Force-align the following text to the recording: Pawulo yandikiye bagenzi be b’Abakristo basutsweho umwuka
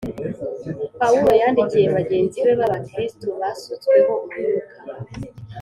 Pawulo 0.99 1.29
yandikiye 1.41 1.87
bagenzi 1.97 2.37
be 2.45 2.53
b’Abakristo 2.59 3.27
basutsweho 3.41 4.13
umwuka 4.25 4.75